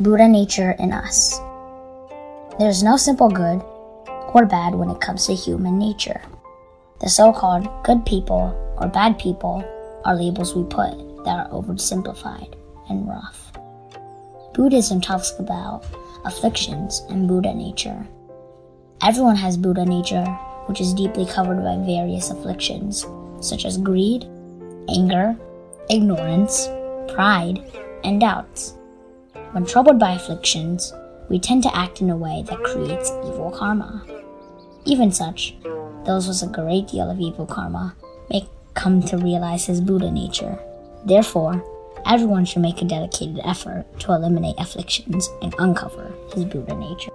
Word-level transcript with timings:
Buddha 0.00 0.28
nature 0.28 0.76
in 0.78 0.92
us. 0.92 1.40
There's 2.60 2.84
no 2.84 2.96
simple 2.96 3.28
good 3.28 3.60
or 4.32 4.46
bad 4.46 4.76
when 4.76 4.90
it 4.90 5.00
comes 5.00 5.26
to 5.26 5.34
human 5.34 5.76
nature. 5.76 6.22
The 7.00 7.08
so 7.08 7.32
called 7.32 7.68
good 7.82 8.06
people 8.06 8.54
or 8.78 8.86
bad 8.86 9.18
people 9.18 9.64
are 10.04 10.14
labels 10.14 10.54
we 10.54 10.62
put 10.62 11.24
that 11.24 11.38
are 11.38 11.48
oversimplified 11.50 12.54
and 12.88 13.08
rough. 13.08 13.50
Buddhism 14.54 15.00
talks 15.00 15.32
about 15.40 15.84
afflictions 16.24 17.02
and 17.10 17.26
Buddha 17.26 17.52
nature. 17.52 18.06
Everyone 19.02 19.36
has 19.36 19.56
Buddha 19.56 19.84
nature, 19.84 20.24
which 20.66 20.80
is 20.80 20.94
deeply 20.94 21.26
covered 21.26 21.64
by 21.64 21.76
various 21.84 22.30
afflictions, 22.30 23.04
such 23.40 23.64
as 23.64 23.76
greed, 23.76 24.28
anger, 24.88 25.36
ignorance, 25.90 26.68
pride, 27.08 27.58
and 28.04 28.20
doubts. 28.20 28.77
When 29.52 29.66
troubled 29.66 29.98
by 29.98 30.12
afflictions, 30.12 30.92
we 31.28 31.38
tend 31.38 31.62
to 31.64 31.76
act 31.76 32.00
in 32.00 32.10
a 32.10 32.16
way 32.16 32.44
that 32.48 32.62
creates 32.64 33.10
evil 33.24 33.50
karma. 33.50 34.04
Even 34.84 35.12
such, 35.12 35.56
those 36.04 36.28
with 36.28 36.42
a 36.42 36.52
great 36.52 36.88
deal 36.88 37.10
of 37.10 37.20
evil 37.20 37.46
karma 37.46 37.94
may 38.30 38.48
come 38.74 39.02
to 39.02 39.18
realize 39.18 39.66
his 39.66 39.80
Buddha 39.80 40.10
nature. 40.10 40.58
Therefore, 41.04 41.62
everyone 42.06 42.44
should 42.44 42.62
make 42.62 42.80
a 42.80 42.84
dedicated 42.84 43.40
effort 43.44 43.84
to 44.00 44.12
eliminate 44.12 44.56
afflictions 44.58 45.28
and 45.42 45.54
uncover 45.58 46.14
his 46.34 46.44
Buddha 46.44 46.74
nature. 46.74 47.10